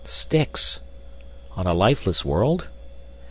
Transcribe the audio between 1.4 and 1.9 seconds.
On a